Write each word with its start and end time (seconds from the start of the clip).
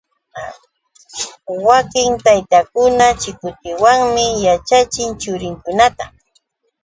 Wakin 1.67 2.11
taytakuna 2.25 3.05
chikutiwanmi 3.21 4.25
yaćhachin 4.45 5.09
churinkunata. 5.21 6.05